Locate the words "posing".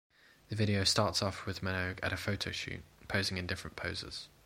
3.07-3.37